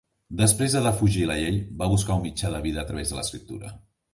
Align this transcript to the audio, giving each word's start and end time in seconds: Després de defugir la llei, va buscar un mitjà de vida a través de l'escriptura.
Després 0.37 0.75
de 0.77 0.81
defugir 0.85 1.27
la 1.31 1.35
llei, 1.41 1.59
va 1.83 1.91
buscar 1.93 2.17
un 2.21 2.25
mitjà 2.27 2.53
de 2.55 2.63
vida 2.65 2.83
a 2.85 2.87
través 2.89 3.13
de 3.13 3.19
l'escriptura. 3.21 3.75